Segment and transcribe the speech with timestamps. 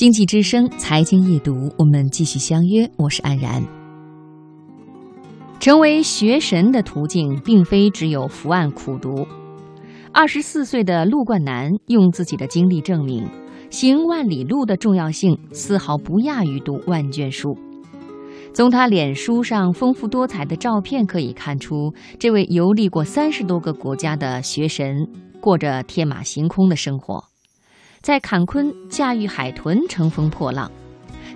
[0.00, 2.90] 经济之声财经夜读，我们继续相约。
[2.96, 3.62] 我是安然。
[5.58, 9.26] 成为学神的途径，并非只有伏案苦读。
[10.10, 13.28] 二十四岁的陆冠南用自己的经历证明，
[13.68, 17.54] 行万里路的重要性丝毫不亚于读万卷书。
[18.54, 25.06] 从他脸书上丰富多彩的照片可以看出，这位游历过三十多个国家的学神，
[25.42, 27.29] 过着天马行空的生活。
[28.02, 30.70] 在坎昆驾驭海豚乘风破浪，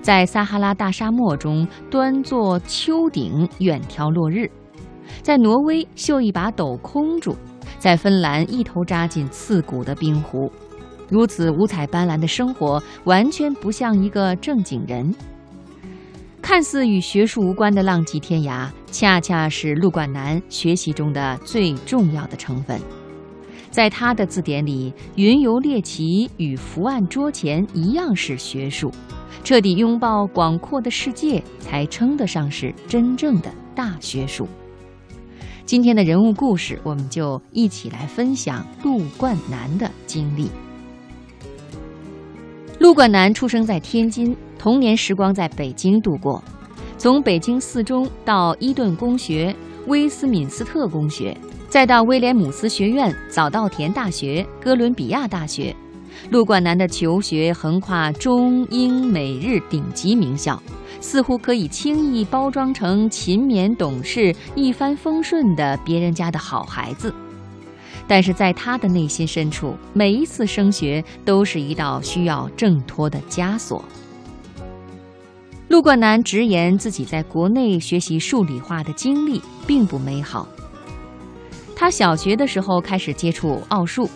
[0.00, 4.50] 在撒哈拉大沙漠中端坐丘顶远眺落日，
[5.22, 7.36] 在挪威绣一把斗空竹，
[7.78, 10.50] 在芬兰一头扎进刺骨的冰湖，
[11.10, 15.14] 如此五彩斑斓的生活，完全不像一个正经人。
[16.40, 22.80] 看似与学术无关的浪迹天涯，恰恰是陆冠南学习中的最重要的成分。
[23.74, 28.88] 在他的字典里，云游猎奇与伏案桌前一样是学术，
[29.42, 34.46] 彻底拥抱广阔的世界，才称得上是真正的大学术。
[35.66, 40.48] 今天的人物故事，我们就一起来分享陆冠南的经历。
[42.78, 46.40] 陆冠南出生在天津，童年时光在北京度过，
[46.96, 49.52] 从北京四中到伊顿公学、
[49.88, 51.36] 威斯敏斯特公学。
[51.74, 55.74] 再到威廉姆斯学院、早稻田大学、哥伦比亚大学，
[56.30, 60.62] 陆冠南的求学横跨中英美日顶级名校，
[61.00, 67.12] 似乎可以轻易包装成勤勉懂事、一帆风顺的别人家的好孩子。
[68.06, 73.84] 但是在他的内心深处，每一次升学都是一道需要挣脱的枷锁。
[75.66, 80.46] 陆冠南直言，自己在国内学习数理化的经历并不美好。
[81.76, 84.08] 他小学的时候开始接触奥数，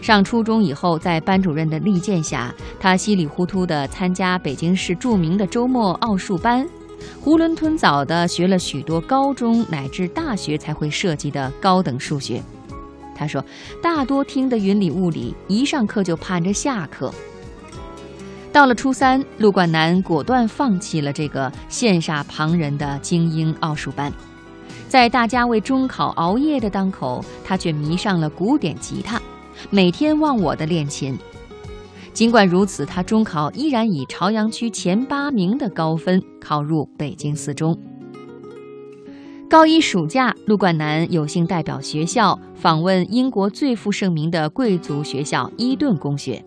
[0.00, 6.66] 上初中以后，在班主任的力荐下，他稀里糊涂地参加北京市著名的周末奥数班，
[7.22, 12.42] 囫囵吞枣地学了许多高中乃至大学才会涉及的高等数学。
[13.14, 13.44] 他说
[13.82, 17.12] ：“大多听得云里雾里，一上课就盼着下课。”
[18.50, 24.12] 到了初三，陆冠南果断放弃了这个羡煞旁人的精英奥数班。
[24.92, 29.18] 在大家为中考熬夜的当口，他却迷上了古典吉他，
[29.70, 31.18] 每天忘我的练琴。
[32.12, 37.74] 尽管如此，他中考依然以朝阳区前八名的高分考入北京四中。
[39.48, 46.44] 高一暑假，陆冠南有幸代表学校访问英国最负盛名的贵族学校伊顿公学。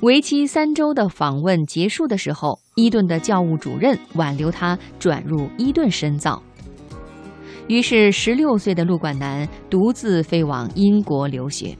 [0.00, 6.42] 为期三周的访问结束的时候，伊顿的教务主任挽留他转入伊顿深造。
[7.68, 11.76] 于是，十六岁的陆冠南独自飞往英国留学。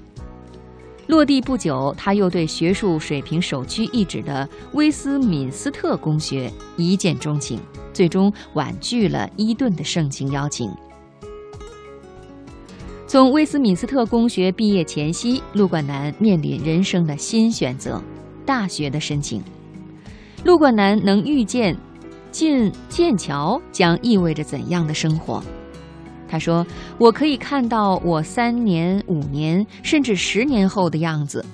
[1.06, 7.58] 落地不久，他又对学术水平首屈一指的威斯敏斯特公学一见钟情，
[7.94, 10.70] 最终婉拒了伊顿的盛情邀请。
[13.06, 18.02] 从威斯敏斯特公学毕业前夕，陆冠南面临人生的新选择——
[18.44, 19.42] 大学的申请。
[20.44, 21.74] 陆冠南能预见
[22.30, 25.42] 进剑桥将意味着怎样的生活？
[26.28, 26.66] 他说
[27.00, 31.44] ：“我可以看到我三年、五年，甚至十年后的样子。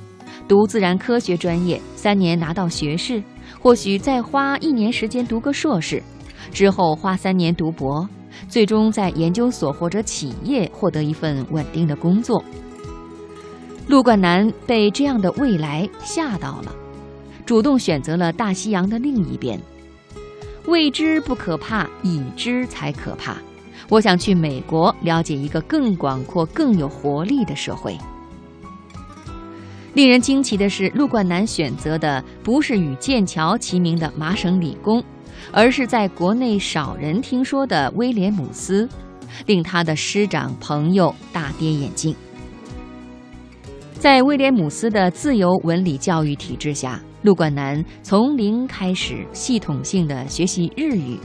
[0.48, 3.22] 读自然科学专业，三年拿到学士，
[3.60, 6.02] 或许再花一年时间读个硕士，
[6.50, 8.06] 之后花三年读博，
[8.48, 12.44] 最终在研究所或者企业获得一份稳定的工作。”
[13.86, 16.74] 陆冠南被这样的未来吓到了，
[17.46, 19.60] 主动选择了大西洋的另一边。
[20.66, 23.36] 未知不可怕，已知才可怕。
[23.88, 27.96] 我想去美国了解一个更广阔、更有活力的社会。
[29.94, 35.00] 令人惊奇的是，陆冠南选择的不是与剑桥齐名的麻省理工，
[35.52, 38.88] 而是在国内少人听说的威廉姆斯，
[39.46, 42.14] 令他的师长朋友大跌眼镜。
[43.92, 51.18] 在威廉姆斯的自由文理教育体制下，陆冠南从零开始系统性的学习日语。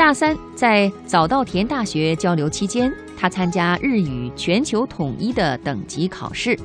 [0.00, 6.58] 大三在早稻田大学交流期间，他参加日语全球统一的等级考试，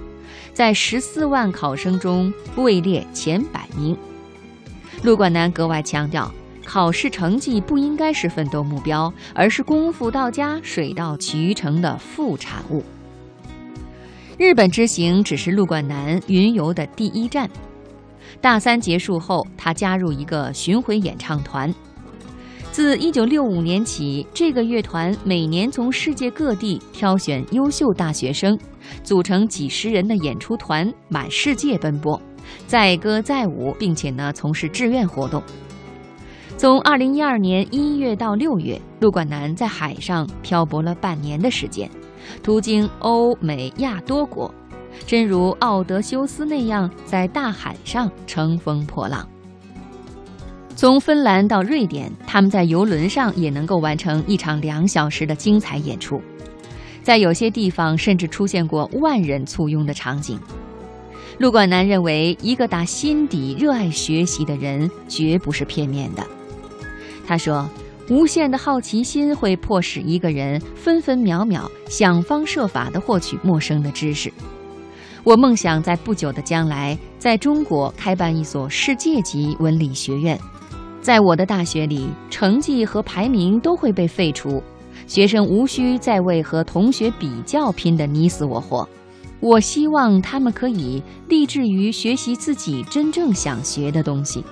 [0.54, 3.96] 在十四万考生中位列前百名。
[5.04, 6.32] 陆冠南格外强调，
[6.64, 12.82] 考试成绩不应该是奋斗目标，而是功夫到家、水到渠成的副产物。
[14.38, 17.50] 日本之行只是陆冠南云游的第一站。
[18.40, 21.76] 大三结束后，他加入一个巡回演唱团。
[22.76, 28.60] 自1965年起，这个乐团每年从世界各地挑选优秀大学生，
[29.02, 32.22] 组成几十人的演出团，满世界奔波，
[32.68, 35.42] 载歌载舞，并且呢从事志愿活动。
[36.58, 41.90] 从二零一二年一月到六月，陆冠南在海上漂泊了半年的时间，
[42.44, 44.54] 途经欧美亚多国，
[45.08, 49.26] 真如奥德修斯那样在大海上乘风破浪。
[50.76, 56.22] 从芬兰到瑞典，他们在游轮上也能够完成一场两小时的精彩演出，
[57.02, 60.38] 在有些地方甚至出现过万人簇拥的场景。
[61.38, 66.26] 陆冠南认为，一个打心底热爱学习的人绝不是片面的。
[67.26, 67.70] 他说
[68.10, 74.32] ：“无限的好奇心会迫使一个人分分秒秒想方设法地获取陌生的知识。
[75.24, 80.38] 我梦想在不久的将来，在中国开办一所世界级文理学院。”
[81.06, 84.60] 在我的大学里，成绩和排名都会被废除，
[85.06, 88.90] 学生无需再为和同学比较拼得你死我活。
[89.40, 94.44] 我希望他们可以立志于学习自己真正想学的东西。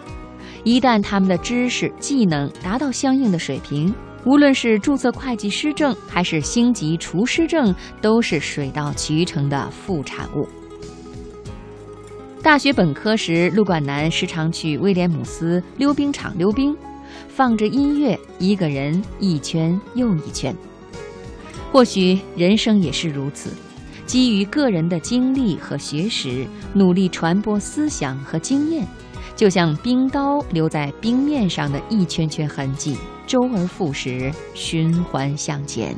[0.64, 3.92] 一旦他们的知识技能达到相应的水平，
[4.24, 10.48] 无论是注册会计师证还是星级厨师证，都是水到渠成的副产物。
[12.44, 16.76] 大学本科时，陆冠南时常去威廉姆斯溜冰场溜冰，
[17.30, 20.54] 放着音乐，一个人一圈又一圈。
[21.72, 23.50] 或许人生也是如此，
[24.06, 28.86] 基于个人的经历和学识，努力传播思想和经验，
[29.38, 35.96] 就像冰刀留在冰面上的一圈圈痕迹，周而复始，循环向前。